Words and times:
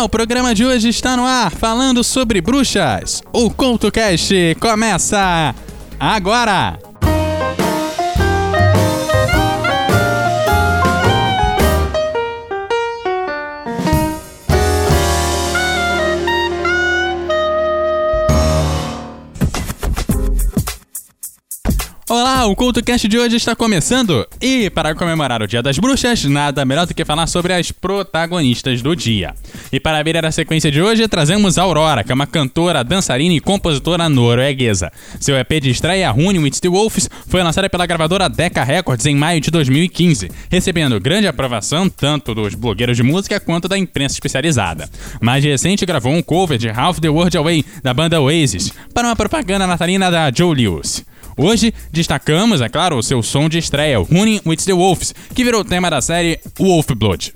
O 0.00 0.08
programa 0.08 0.54
de 0.54 0.64
hoje 0.64 0.88
está 0.88 1.16
no 1.16 1.26
ar 1.26 1.50
falando 1.50 2.04
sobre 2.04 2.40
bruxas. 2.40 3.20
O 3.32 3.50
CoutoCast 3.50 4.56
começa 4.60 5.52
agora! 5.98 6.87
Olá, 22.10 22.46
o 22.46 22.56
CultoCast 22.56 23.06
de 23.06 23.18
hoje 23.18 23.36
está 23.36 23.54
começando! 23.54 24.26
E 24.40 24.70
para 24.70 24.94
comemorar 24.94 25.42
o 25.42 25.46
Dia 25.46 25.62
das 25.62 25.78
Bruxas, 25.78 26.24
nada 26.24 26.64
melhor 26.64 26.86
do 26.86 26.94
que 26.94 27.04
falar 27.04 27.26
sobre 27.26 27.52
as 27.52 27.70
protagonistas 27.70 28.80
do 28.80 28.96
dia. 28.96 29.34
E 29.70 29.78
para 29.78 29.98
abrir 29.98 30.24
a 30.24 30.32
sequência 30.32 30.70
de 30.70 30.80
hoje, 30.80 31.06
trazemos 31.06 31.58
Aurora, 31.58 32.02
que 32.02 32.10
é 32.10 32.14
uma 32.14 32.26
cantora, 32.26 32.82
dançarina 32.82 33.34
e 33.34 33.40
compositora 33.40 34.08
norueguesa. 34.08 34.90
Seu 35.20 35.36
EP 35.36 35.60
de 35.60 35.68
estreia, 35.68 36.10
Rune 36.10 36.38
with 36.38 36.52
the 36.62 36.68
Wolves, 36.70 37.10
foi 37.26 37.42
lançado 37.42 37.68
pela 37.68 37.84
gravadora 37.84 38.26
Decca 38.26 38.64
Records 38.64 39.04
em 39.04 39.14
maio 39.14 39.42
de 39.42 39.50
2015, 39.50 40.30
recebendo 40.50 40.98
grande 40.98 41.26
aprovação 41.26 41.90
tanto 41.90 42.34
dos 42.34 42.54
blogueiros 42.54 42.96
de 42.96 43.02
música 43.02 43.38
quanto 43.38 43.68
da 43.68 43.76
imprensa 43.76 44.14
especializada. 44.14 44.88
Mais 45.20 45.44
recente, 45.44 45.84
gravou 45.84 46.14
um 46.14 46.22
cover 46.22 46.56
de 46.56 46.70
Half 46.70 47.00
the 47.00 47.10
World 47.10 47.36
Away, 47.36 47.66
da 47.82 47.92
banda 47.92 48.18
Oasis, 48.18 48.72
para 48.94 49.08
uma 49.08 49.14
propaganda 49.14 49.66
natalina 49.66 50.10
da 50.10 50.32
Joe 50.34 50.54
Lewis. 50.54 51.04
Hoje 51.38 51.72
destacamos, 51.92 52.60
é 52.60 52.68
claro, 52.68 52.98
o 52.98 53.02
seu 53.02 53.22
som 53.22 53.48
de 53.48 53.58
estreia, 53.58 53.98
Running 53.98 54.40
with 54.44 54.64
the 54.64 54.72
Wolves, 54.72 55.14
que 55.32 55.44
virou 55.44 55.64
tema 55.64 55.88
da 55.88 56.00
série 56.00 56.40
Wolf 56.58 56.88
Blood. 56.96 57.32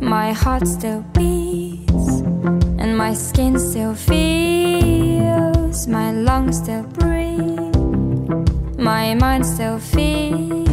My 0.00 0.32
heart 0.32 0.66
still 0.66 1.04
beats 1.12 2.22
and 2.78 2.96
my 2.96 3.14
skin 3.14 3.58
still 3.58 3.94
feels, 3.94 5.86
my 5.86 6.12
lungs 6.12 6.56
still 6.58 6.84
breathe. 6.98 7.67
My 8.78 9.12
mind 9.14 9.44
still 9.44 9.80
feels, 9.80 10.68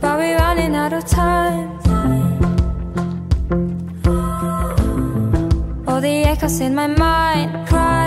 but 0.00 0.18
we're 0.18 0.38
running 0.38 0.74
out 0.74 0.94
of 0.94 1.04
time. 1.04 1.68
All 5.86 6.00
the 6.00 6.24
echoes 6.24 6.60
in 6.60 6.74
my 6.74 6.86
mind 6.86 7.68
cry. 7.68 8.03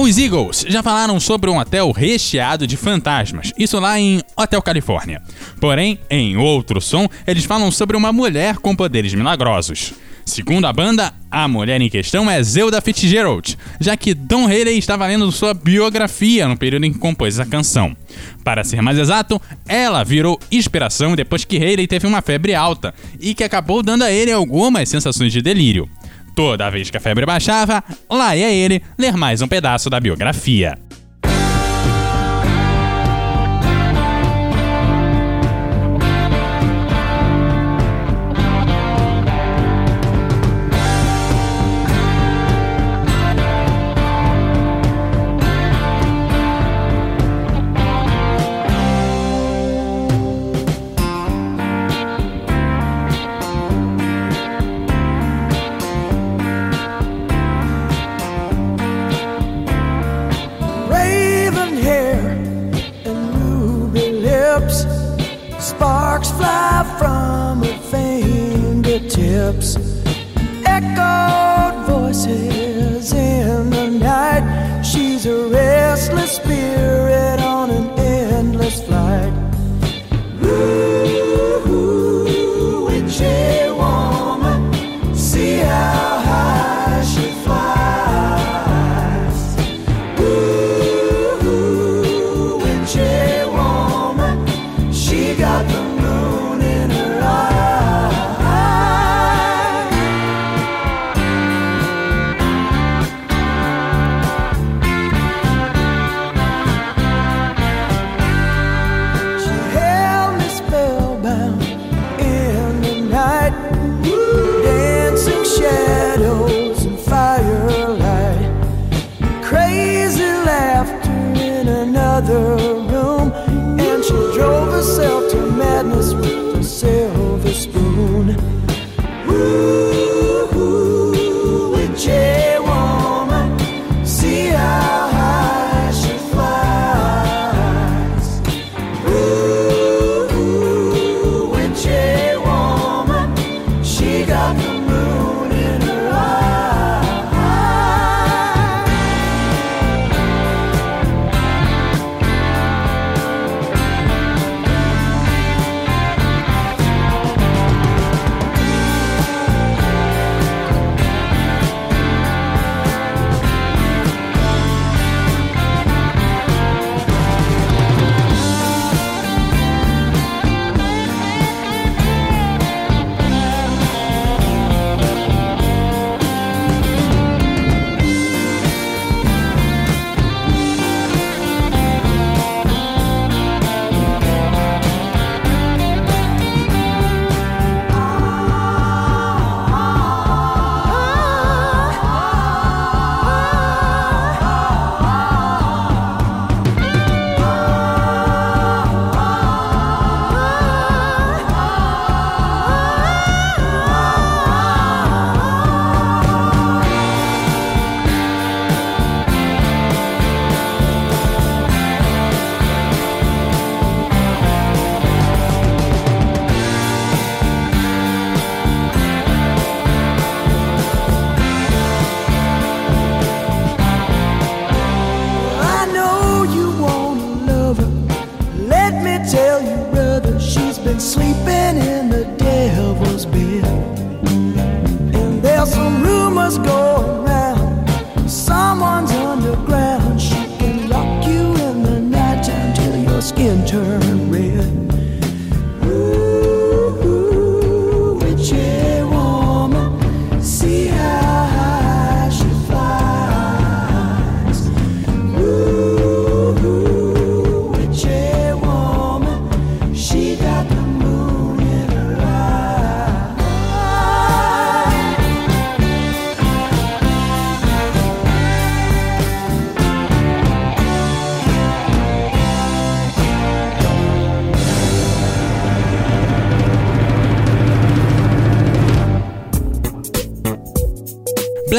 Os 0.00 0.16
Eagles 0.16 0.64
já 0.68 0.80
falaram 0.80 1.18
sobre 1.18 1.50
um 1.50 1.58
hotel 1.58 1.90
recheado 1.90 2.68
de 2.68 2.76
fantasmas, 2.76 3.52
isso 3.58 3.80
lá 3.80 3.98
em 3.98 4.22
Hotel 4.36 4.62
Califórnia. 4.62 5.20
Porém, 5.60 5.98
em 6.08 6.36
outro 6.36 6.80
som, 6.80 7.08
eles 7.26 7.44
falam 7.44 7.68
sobre 7.72 7.96
uma 7.96 8.12
mulher 8.12 8.58
com 8.58 8.76
poderes 8.76 9.12
milagrosos. 9.12 9.92
Segundo 10.24 10.66
a 10.66 10.72
banda, 10.72 11.12
a 11.28 11.48
mulher 11.48 11.80
em 11.80 11.90
questão 11.90 12.30
é 12.30 12.40
Zelda 12.40 12.80
Fitzgerald, 12.80 13.58
já 13.80 13.96
que 13.96 14.14
Don 14.14 14.44
Haley 14.44 14.78
estava 14.78 15.04
lendo 15.04 15.32
sua 15.32 15.52
biografia 15.52 16.46
no 16.46 16.56
período 16.56 16.84
em 16.84 16.92
que 16.92 16.98
compôs 17.00 17.40
a 17.40 17.46
canção. 17.46 17.96
Para 18.44 18.62
ser 18.62 18.80
mais 18.80 18.98
exato, 18.98 19.42
ela 19.66 20.04
virou 20.04 20.38
inspiração 20.48 21.16
depois 21.16 21.44
que 21.44 21.56
Haley 21.56 21.88
teve 21.88 22.06
uma 22.06 22.22
febre 22.22 22.54
alta 22.54 22.94
e 23.18 23.34
que 23.34 23.42
acabou 23.42 23.82
dando 23.82 24.04
a 24.04 24.12
ele 24.12 24.30
algumas 24.30 24.88
sensações 24.88 25.32
de 25.32 25.42
delírio. 25.42 25.90
Toda 26.38 26.70
vez 26.70 26.88
que 26.88 26.96
a 26.96 27.00
febre 27.00 27.26
baixava, 27.26 27.82
lá 28.08 28.36
ia 28.36 28.48
ele 28.48 28.80
ler 28.96 29.16
mais 29.16 29.42
um 29.42 29.48
pedaço 29.48 29.90
da 29.90 29.98
biografia. 29.98 30.78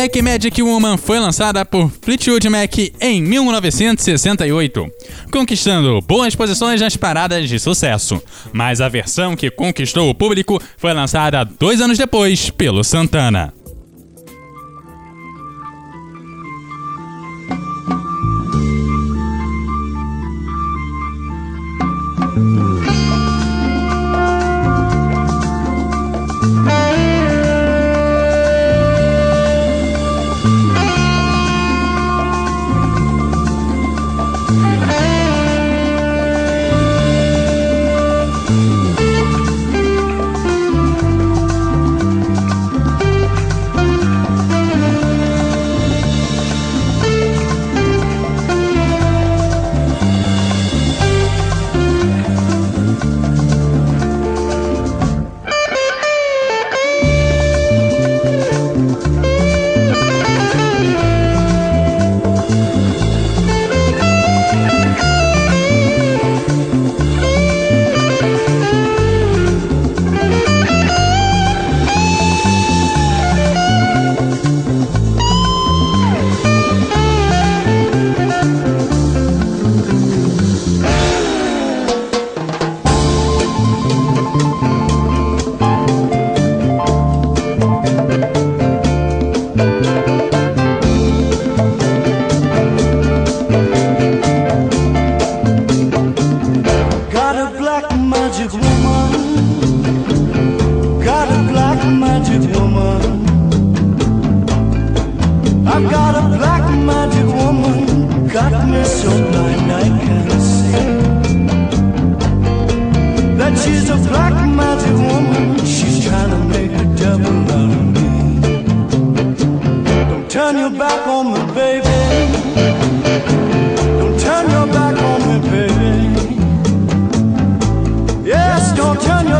Black 0.10 0.24
Magic 0.24 0.64
Woman 0.64 0.98
foi 0.98 1.20
lançada 1.20 1.64
por 1.64 1.92
Fleetwood 2.02 2.50
Mac 2.50 2.80
em 3.00 3.22
1968, 3.22 4.92
conquistando 5.32 6.02
boas 6.02 6.34
posições 6.34 6.82
nas 6.82 6.98
paradas 6.98 7.48
de 7.48 7.60
sucesso. 7.60 8.20
Mas 8.52 8.82
a 8.82 8.90
versão 8.90 9.36
que 9.36 9.52
conquistou 9.52 10.10
o 10.10 10.16
público 10.16 10.60
foi 10.78 10.94
lançada 10.94 11.46
dois 11.46 11.80
anos 11.80 11.96
depois 11.96 12.50
pelo 12.50 12.84
Santana. 12.84 13.54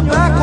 black 0.02 0.40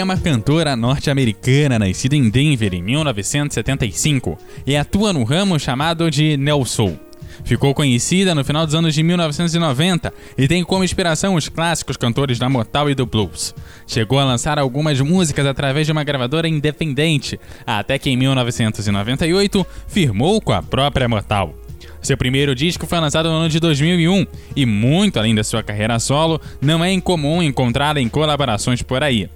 é 0.00 0.04
uma 0.04 0.16
cantora 0.16 0.74
norte-americana 0.74 1.78
nascida 1.78 2.16
em 2.16 2.30
Denver 2.30 2.72
em 2.72 2.82
1975 2.82 4.38
e 4.66 4.74
atua 4.74 5.12
no 5.12 5.24
ramo 5.24 5.58
chamado 5.58 6.10
de 6.10 6.38
neo 6.38 6.64
soul. 6.64 6.98
Ficou 7.44 7.74
conhecida 7.74 8.34
no 8.34 8.42
final 8.42 8.64
dos 8.64 8.74
anos 8.74 8.94
de 8.94 9.02
1990 9.02 10.12
e 10.38 10.48
tem 10.48 10.64
como 10.64 10.84
inspiração 10.84 11.34
os 11.34 11.50
clássicos 11.50 11.98
cantores 11.98 12.38
da 12.38 12.48
Motown 12.48 12.88
e 12.88 12.94
do 12.94 13.04
blues. 13.04 13.54
Chegou 13.86 14.18
a 14.18 14.24
lançar 14.24 14.58
algumas 14.58 14.98
músicas 15.00 15.44
através 15.44 15.86
de 15.86 15.92
uma 15.92 16.04
gravadora 16.04 16.48
independente, 16.48 17.38
até 17.66 17.98
que 17.98 18.08
em 18.08 18.16
1998 18.16 19.66
firmou 19.86 20.40
com 20.40 20.52
a 20.52 20.62
própria 20.62 21.08
Motown. 21.08 21.52
Seu 22.00 22.16
primeiro 22.16 22.54
disco 22.54 22.86
foi 22.86 22.98
lançado 23.00 23.28
no 23.28 23.36
ano 23.36 23.48
de 23.50 23.60
2001 23.60 24.26
e, 24.56 24.64
muito 24.64 25.18
além 25.18 25.34
da 25.34 25.44
sua 25.44 25.62
carreira 25.62 25.98
solo, 25.98 26.40
não 26.58 26.82
é 26.82 26.90
incomum 26.90 27.42
encontrá-la 27.42 28.00
em 28.00 28.08
colaborações 28.08 28.80
por 28.80 29.02
aí. 29.02 29.28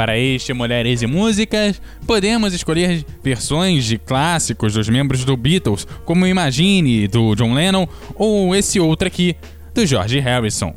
Para 0.00 0.16
este 0.16 0.54
Mulheres 0.54 1.02
e 1.02 1.06
Músicas, 1.06 1.78
podemos 2.06 2.54
escolher 2.54 3.04
versões 3.22 3.84
de 3.84 3.98
clássicos 3.98 4.72
dos 4.72 4.88
membros 4.88 5.26
do 5.26 5.36
Beatles, 5.36 5.86
como 6.06 6.26
Imagine, 6.26 7.06
do 7.06 7.34
John 7.34 7.52
Lennon, 7.52 7.86
ou 8.14 8.56
esse 8.56 8.80
outro 8.80 9.06
aqui, 9.06 9.36
do 9.74 9.84
George 9.84 10.18
Harrison. 10.18 10.74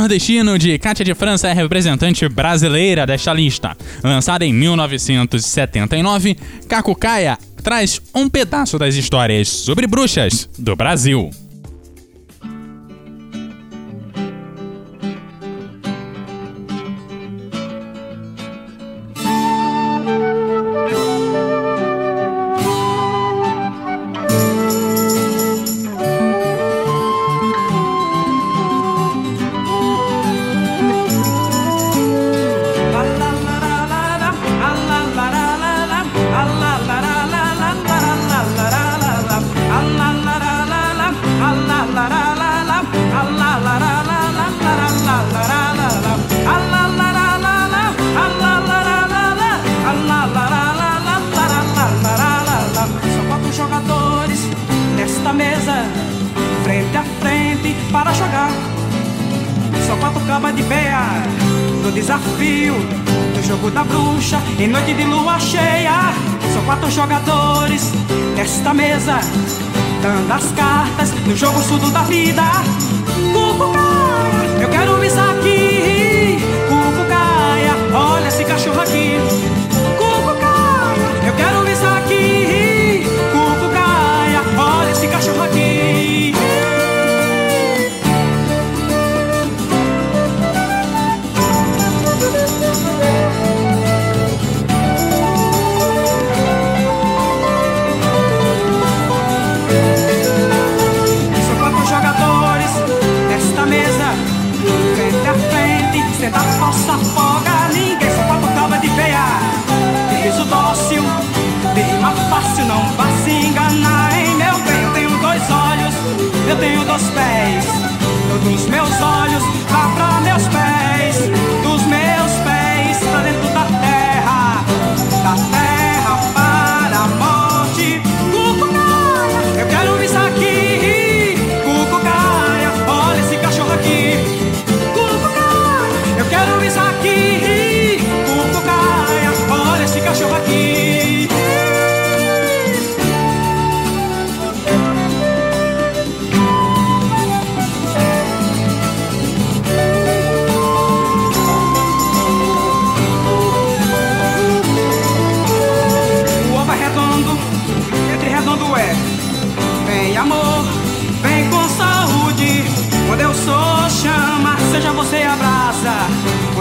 Nordestino 0.00 0.58
de 0.58 0.78
Cátia 0.78 1.04
de 1.04 1.14
França 1.14 1.48
é 1.48 1.52
representante 1.52 2.26
brasileira 2.28 3.06
desta 3.06 3.32
lista. 3.34 3.76
Lançada 4.02 4.46
em 4.46 4.52
1979, 4.52 6.36
Cacucaia 6.66 7.38
traz 7.62 8.00
um 8.14 8.28
pedaço 8.28 8.78
das 8.78 8.94
histórias 8.94 9.48
sobre 9.48 9.86
bruxas 9.86 10.48
do 10.58 10.74
Brasil. 10.74 11.30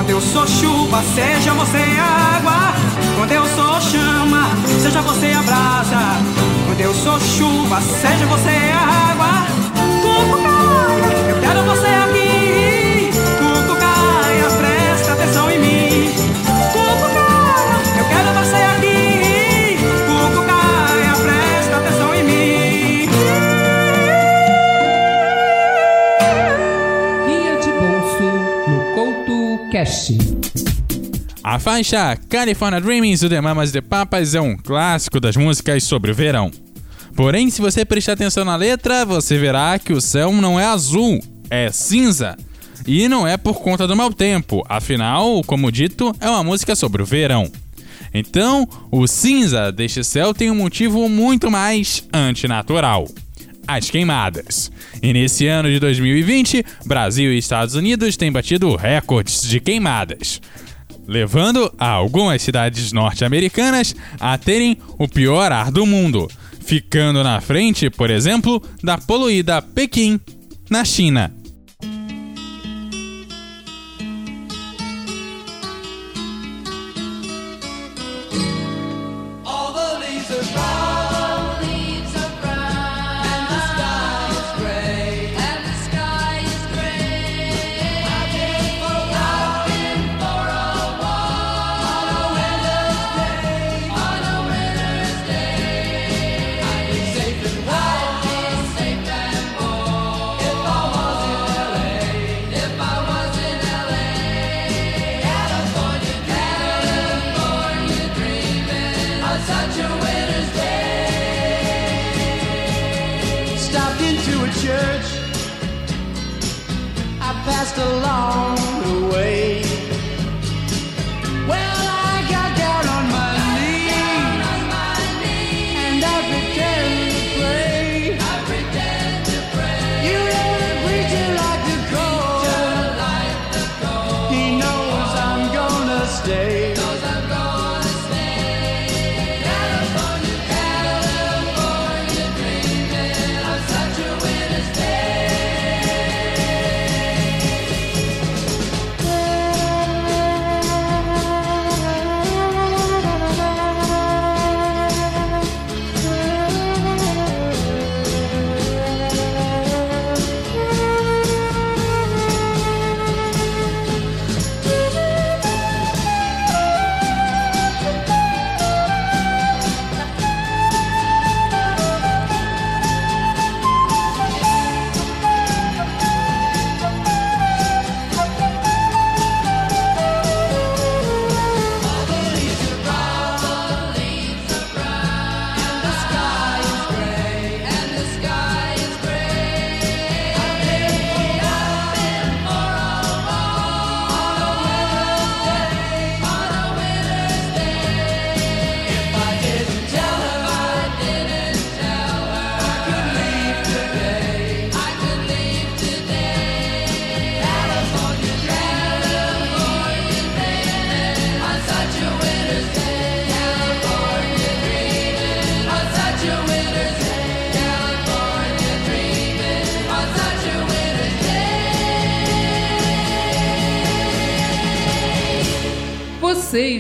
Quando 0.10 0.24
eu 0.24 0.28
sou 0.28 0.48
chuva, 0.48 1.04
seja 1.14 1.54
você 1.54 1.78
água. 1.78 2.74
Quando 3.16 3.32
eu 3.32 3.46
sou 3.46 3.80
chama, 3.80 4.50
seja 4.82 5.04
você 5.04 5.32
a 5.34 5.44
brasa. 5.44 6.00
Quando 6.66 6.82
eu 6.82 6.94
sou 6.96 7.20
chuva, 7.20 7.80
seja 7.80 8.26
você 8.26 8.50
água. 8.74 9.46
Eu 11.30 11.40
quero 11.40 11.64
você 11.64 11.86
aqui. 11.86 12.19
Cast. 29.80 30.18
A 31.42 31.58
faixa 31.58 32.18
California 32.28 32.82
Dreamings 32.82 33.22
do 33.22 33.30
The 33.30 33.40
Mamas 33.40 33.72
The 33.72 33.80
Papas 33.80 34.36
é 34.36 34.42
um 34.42 34.58
clássico 34.58 35.22
das 35.22 35.38
músicas 35.38 35.86
sobre 35.86 36.12
o 36.12 36.14
verão. 36.14 36.52
Porém, 37.16 37.50
se 37.50 37.62
você 37.62 37.86
prestar 37.86 38.14
atenção 38.14 38.44
na 38.44 38.58
letra, 38.58 39.06
você 39.06 39.38
verá 39.38 39.80
que 39.80 39.94
o 39.94 40.02
céu 40.02 40.34
não 40.34 40.60
é 40.60 40.66
azul, 40.66 41.24
é 41.50 41.72
cinza. 41.72 42.36
E 42.86 43.08
não 43.08 43.26
é 43.26 43.38
por 43.38 43.62
conta 43.62 43.88
do 43.88 43.96
mau 43.96 44.12
tempo, 44.12 44.66
afinal, 44.68 45.42
como 45.46 45.72
dito, 45.72 46.14
é 46.20 46.30
uma 46.30 46.44
música 46.44 46.76
sobre 46.76 47.02
o 47.02 47.06
verão. 47.06 47.50
Então, 48.14 48.68
o 48.92 49.08
cinza 49.08 49.72
deste 49.72 50.04
céu 50.04 50.34
tem 50.34 50.52
um 50.52 50.56
motivo 50.56 51.08
muito 51.08 51.50
mais 51.50 52.04
antinatural. 52.12 53.08
As 53.70 53.92
queimadas. 53.92 54.72
E 55.00 55.14
nesse 55.14 55.46
ano 55.46 55.70
de 55.70 55.80
2020, 55.80 56.66
Brasil 56.88 57.32
e 57.32 57.38
Estados 57.38 57.76
Unidos 57.76 58.18
têm 58.18 58.32
batido 58.32 58.76
recordes 58.76 59.44
de 59.44 59.60
queimadas 59.60 60.42
levando 61.08 61.74
a 61.80 61.90
algumas 61.90 62.40
cidades 62.40 62.92
norte-americanas 62.92 63.96
a 64.20 64.38
terem 64.38 64.78
o 65.00 65.08
pior 65.08 65.52
ar 65.52 65.72
do 65.72 65.84
mundo, 65.84 66.28
ficando 66.64 67.24
na 67.24 67.42
frente, 67.42 67.90
por 67.90 68.12
exemplo, 68.12 68.62
da 68.84 68.96
poluída 68.96 69.60
Pequim, 69.60 70.20
na 70.70 70.86
China. 70.86 71.34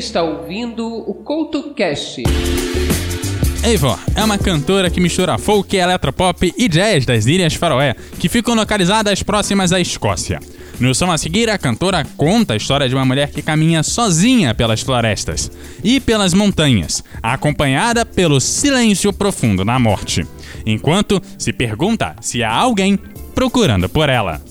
Está 0.09 0.23
ouvindo 0.23 0.87
o 0.87 1.13
CoutoCast. 1.13 2.23
Eivor 3.63 3.99
é 4.15 4.23
uma 4.23 4.39
cantora 4.39 4.89
que 4.89 4.99
mistura 4.99 5.37
folk, 5.37 5.77
eletropop 5.77 6.51
e 6.57 6.67
jazz 6.67 7.05
das 7.05 7.27
Ilhas 7.27 7.53
Faroé, 7.53 7.95
que 8.17 8.27
ficam 8.27 8.55
localizadas 8.55 9.21
próximas 9.21 9.71
à 9.71 9.79
Escócia. 9.79 10.39
No 10.79 10.95
som 10.95 11.11
a 11.11 11.17
seguir, 11.17 11.47
a 11.49 11.59
cantora 11.59 12.03
conta 12.17 12.53
a 12.53 12.57
história 12.57 12.89
de 12.89 12.95
uma 12.95 13.05
mulher 13.05 13.29
que 13.29 13.43
caminha 13.43 13.83
sozinha 13.83 14.55
pelas 14.55 14.81
florestas 14.81 15.51
e 15.83 15.99
pelas 15.99 16.33
montanhas, 16.33 17.03
acompanhada 17.21 18.03
pelo 18.03 18.39
silêncio 18.39 19.13
profundo 19.13 19.63
na 19.63 19.77
morte, 19.77 20.25
enquanto 20.65 21.21
se 21.37 21.53
pergunta 21.53 22.15
se 22.19 22.43
há 22.43 22.51
alguém 22.51 22.97
procurando 23.35 23.87
por 23.87 24.09
ela. 24.09 24.41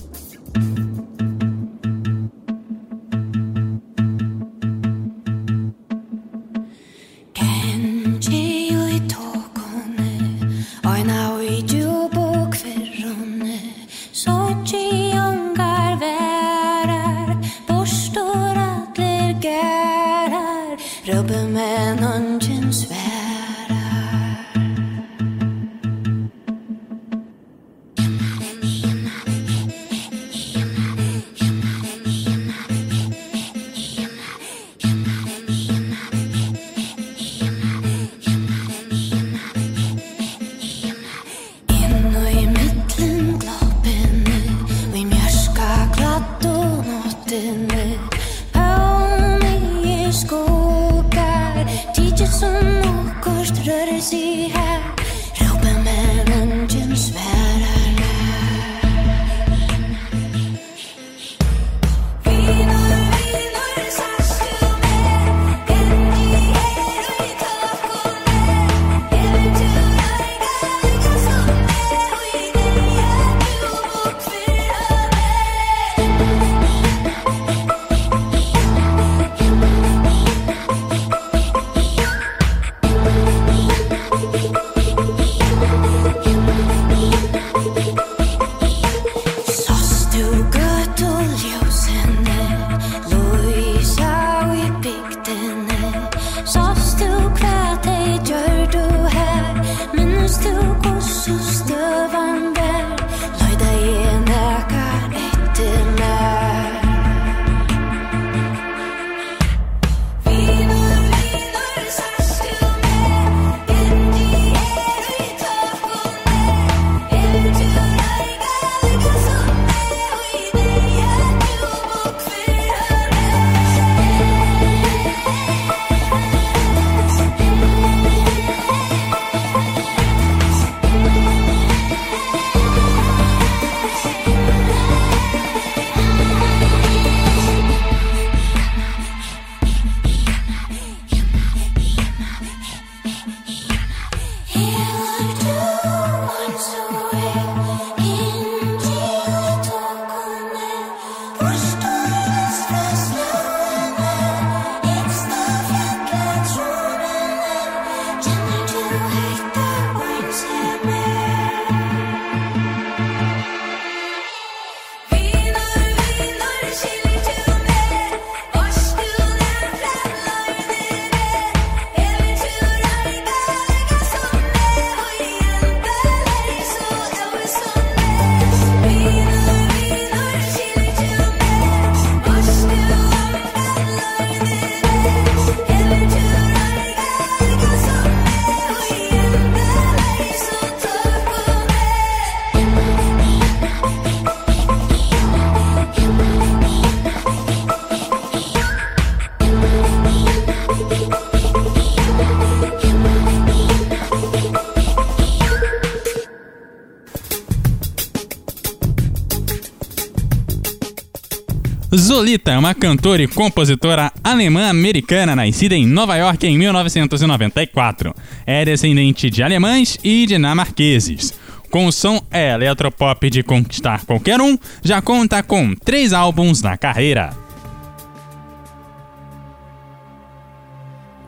Zolita 212.09 212.53
é 212.53 212.57
uma 212.57 212.73
cantora 212.73 213.21
e 213.21 213.27
compositora 213.27 214.11
alemã-americana 214.23 215.35
nascida 215.35 215.75
em 215.75 215.85
Nova 215.85 216.15
York 216.15 216.47
em 216.47 216.57
1994. 216.57 218.15
É 218.47 218.65
descendente 218.65 219.29
de 219.29 219.43
alemães 219.43 219.95
e 220.03 220.25
dinamarqueses. 220.25 221.35
Com 221.69 221.85
o 221.85 221.91
som 221.91 222.19
é 222.31 222.55
eletropop 222.55 223.29
de 223.29 223.43
conquistar 223.43 224.05
qualquer 224.05 224.41
um, 224.41 224.57
já 224.83 225.03
conta 225.03 225.43
com 225.43 225.75
três 225.75 226.11
álbuns 226.11 226.63
na 226.63 226.75
carreira. 226.79 227.29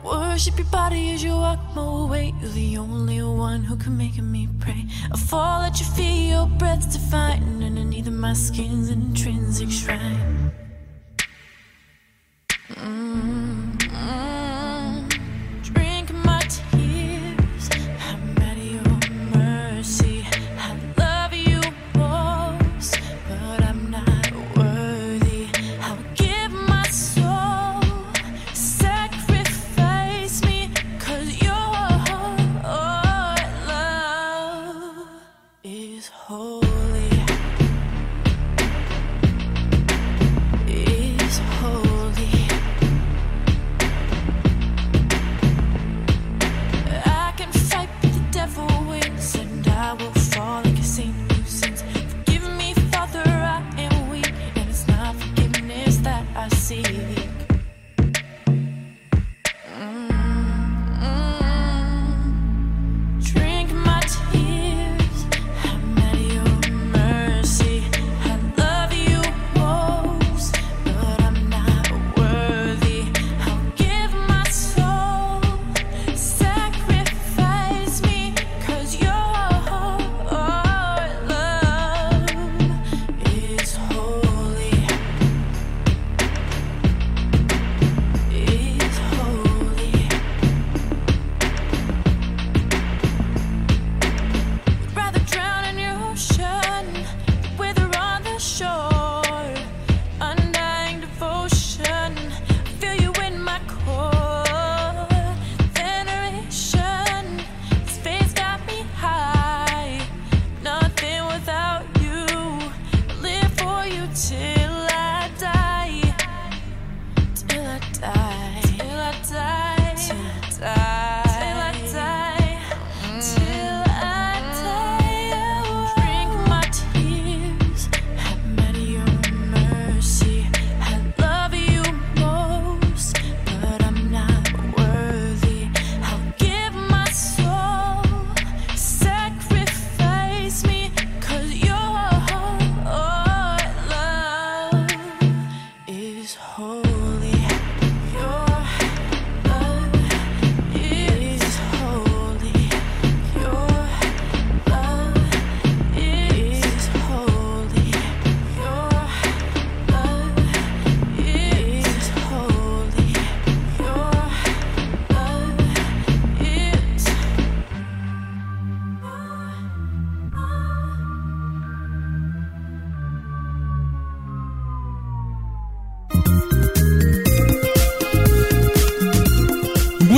Worship 0.02 0.58
your 0.58 0.66
body 0.68 1.14
as 1.14 1.22
you 1.22 1.36
walk 1.36 1.60
my 1.76 2.10
way. 2.10 2.34
You're 2.40 2.54
the 2.54 2.78
only 2.80 3.22
one 3.22 3.64
who 3.64 3.76
can 3.76 3.92
make 3.92 4.20
me 4.20 4.48
pray. 4.58 4.84
I 5.12 5.16
fall 5.16 5.62
at 5.62 5.78
your 5.78 5.88
feet, 5.94 6.30
your 6.30 6.48
divine. 6.90 7.62
Underneath 7.62 8.10
my 8.10 8.34
skin's 8.34 8.90
intrinsic 8.90 9.70
shrine. 9.70 10.31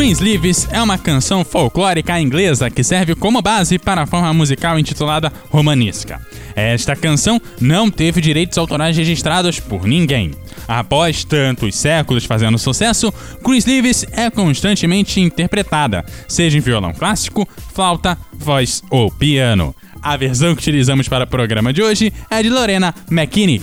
Queensleeves 0.04 0.68
é 0.70 0.82
uma 0.82 0.98
canção 0.98 1.42
folclórica 1.42 2.20
inglesa 2.20 2.68
que 2.68 2.84
serve 2.84 3.14
como 3.14 3.40
base 3.40 3.78
para 3.78 4.02
a 4.02 4.06
forma 4.06 4.34
musical 4.34 4.78
intitulada 4.78 5.32
romanesca. 5.48 6.20
Esta 6.54 6.94
canção 6.94 7.40
não 7.58 7.90
teve 7.90 8.20
direitos 8.20 8.58
autorais 8.58 8.94
registrados 8.94 9.58
por 9.58 9.86
ninguém. 9.86 10.32
Após 10.68 11.24
tantos 11.24 11.74
séculos 11.74 12.26
fazendo 12.26 12.58
sucesso, 12.58 13.10
Queensleeves 13.42 14.04
é 14.12 14.28
constantemente 14.28 15.22
interpretada, 15.22 16.04
seja 16.28 16.58
em 16.58 16.60
violão 16.60 16.92
clássico, 16.92 17.48
flauta, 17.72 18.18
voz 18.34 18.82
ou 18.90 19.10
piano. 19.10 19.74
A 20.02 20.18
versão 20.18 20.54
que 20.54 20.60
utilizamos 20.60 21.08
para 21.08 21.24
o 21.24 21.28
programa 21.28 21.72
de 21.72 21.82
hoje 21.82 22.12
é 22.28 22.42
de 22.42 22.50
Lorena 22.50 22.94
McKinney. 23.10 23.62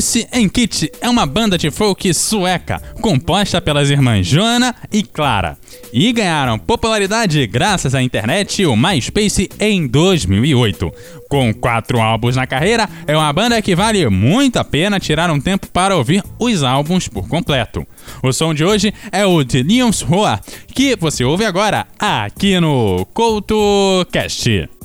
Pussy 0.00 0.26
and 0.32 0.48
Kit 0.48 0.90
é 0.98 1.10
uma 1.10 1.26
banda 1.26 1.58
de 1.58 1.70
folk 1.70 2.14
sueca, 2.14 2.80
composta 3.02 3.60
pelas 3.60 3.90
irmãs 3.90 4.26
Joana 4.26 4.74
e 4.90 5.02
Clara, 5.02 5.58
e 5.92 6.10
ganharam 6.10 6.58
popularidade 6.58 7.46
graças 7.46 7.94
à 7.94 8.00
internet 8.00 8.62
e 8.62 8.66
o 8.66 8.74
MySpace 8.74 9.50
em 9.60 9.86
2008. 9.86 10.90
Com 11.28 11.52
quatro 11.52 12.00
álbuns 12.00 12.36
na 12.36 12.46
carreira, 12.46 12.88
é 13.06 13.14
uma 13.14 13.30
banda 13.30 13.60
que 13.60 13.76
vale 13.76 14.08
muito 14.08 14.56
a 14.56 14.64
pena 14.64 14.98
tirar 14.98 15.30
um 15.30 15.38
tempo 15.38 15.66
para 15.68 15.94
ouvir 15.94 16.24
os 16.38 16.62
álbuns 16.62 17.06
por 17.06 17.28
completo. 17.28 17.86
O 18.22 18.32
som 18.32 18.54
de 18.54 18.64
hoje 18.64 18.94
é 19.12 19.26
o 19.26 19.44
de 19.44 19.62
Lions 19.62 20.00
Roa, 20.00 20.40
que 20.74 20.96
você 20.96 21.24
ouve 21.24 21.44
agora 21.44 21.86
aqui 21.98 22.58
no 22.58 23.04
CoutoCast. 23.12 24.79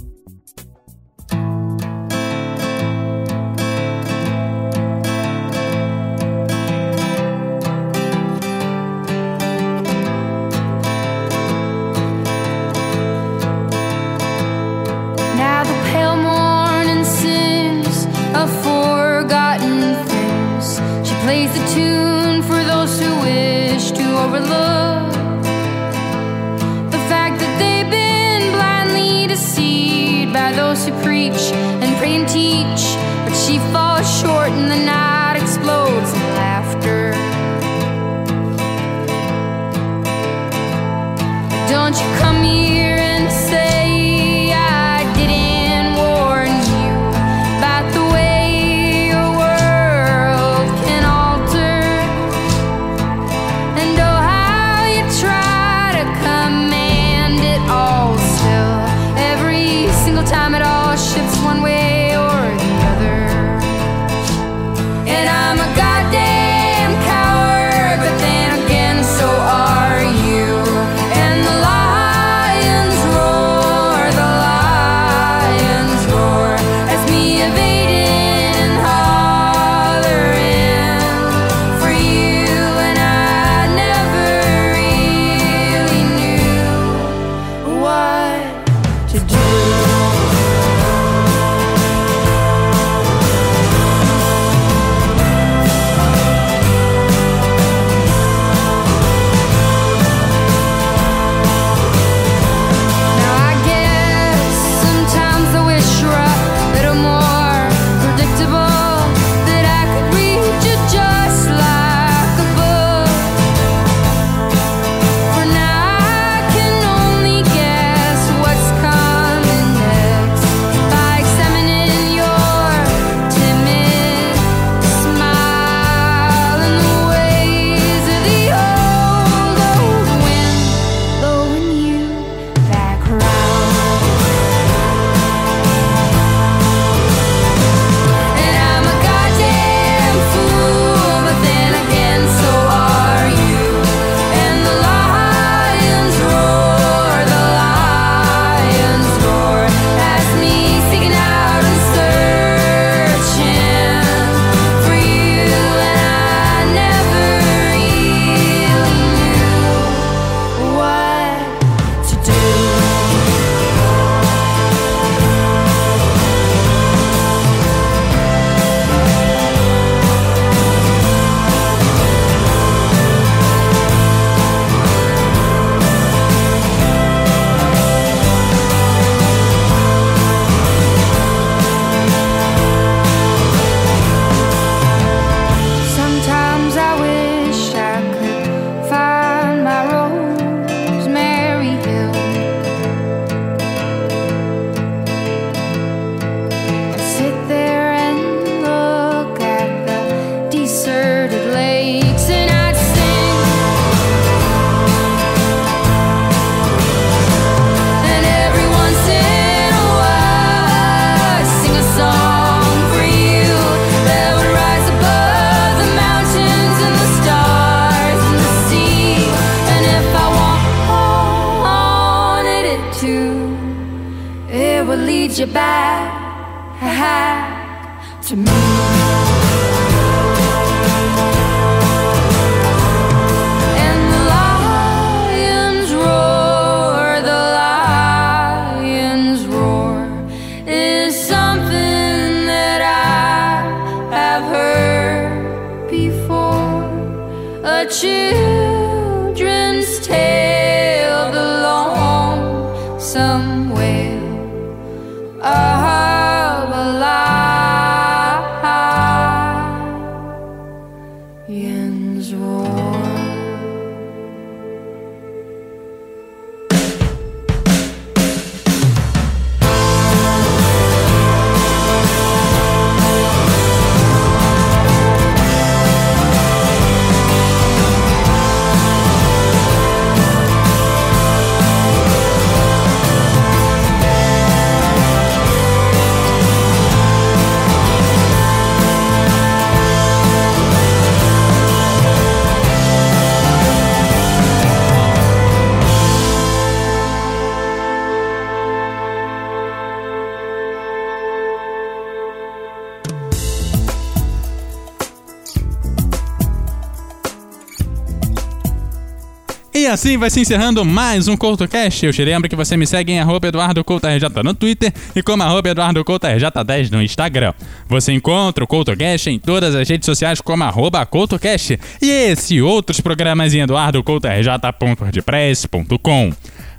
Assim 310.06 310.18
vai 310.20 310.30
se 310.30 310.39
encerrando 310.39 310.86
mais 310.86 311.28
um 311.28 311.36
CoutoCast. 311.36 312.06
Eu 312.06 312.14
te 312.14 312.24
lembro 312.24 312.47
que 312.47 312.56
você 312.56 312.78
me 312.78 312.86
segue 312.86 313.12
em 313.12 313.20
arroba 313.20 313.47
EduardoCoutoRJ 313.47 314.30
no 314.43 314.53
Twitter 314.53 314.93
e 315.16 315.24
como 315.24 315.41
arroba 315.41 315.70
EduardoCoutoRJ10 315.70 316.91
no 316.91 317.01
Instagram. 317.01 317.56
Você 317.88 318.14
encontra 318.14 318.64
o 318.64 318.68
CoutoCast 318.68 319.32
em 319.32 319.39
todas 319.39 319.74
as 319.74 319.89
redes 319.89 320.06
sociais 320.06 320.39
como 320.39 320.64
arroba 320.64 321.03
CoutoCast 321.08 321.80
e 321.99 322.08
esse 322.08 322.53
e 322.56 322.62
outros 322.62 323.01
programas 323.01 323.56
em 323.56 323.62
eduardocoutorj.wordpress.com. 323.62 326.34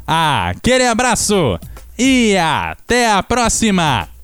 Aquele 0.06 0.86
abraço 0.86 1.58
e 1.98 2.36
até 2.36 3.10
a 3.10 3.24
próxima! 3.24 4.15